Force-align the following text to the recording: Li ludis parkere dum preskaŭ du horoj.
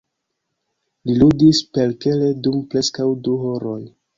Li 1.09 1.17
ludis 1.19 1.61
parkere 1.79 2.33
dum 2.49 2.59
preskaŭ 2.73 3.07
du 3.29 3.37
horoj. 3.47 3.79